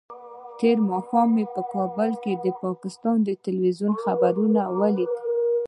تېر 0.59 0.77
ماښام 0.91 1.27
مې 1.35 1.45
په 1.53 1.61
کابل 1.73 2.09
کې 2.23 2.33
د 2.35 2.45
پاکستان 2.63 3.17
د 3.23 3.29
ټلویزیون 3.43 3.93
خبریال 4.03 4.71
ولید. 4.81 5.13